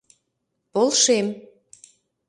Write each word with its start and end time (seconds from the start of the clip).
Полшем. 0.71 1.27